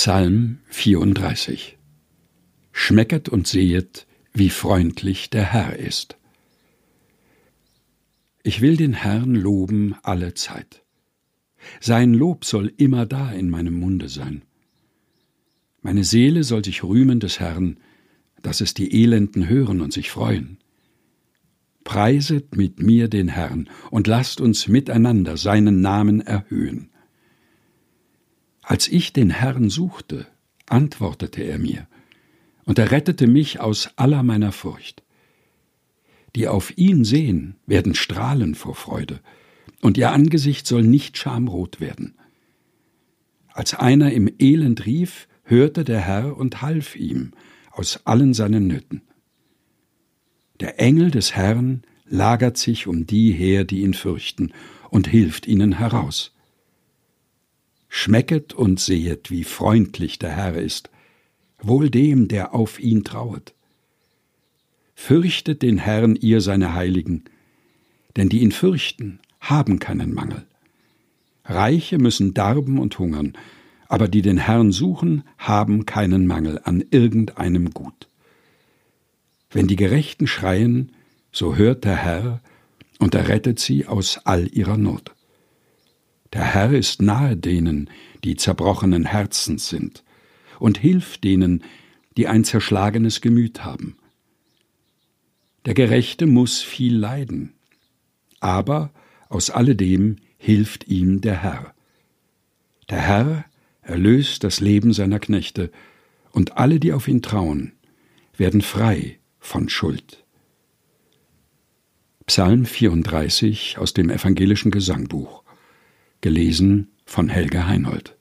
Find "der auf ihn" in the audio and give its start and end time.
62.28-63.04